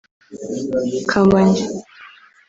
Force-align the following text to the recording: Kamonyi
Kamonyi 1.09 1.65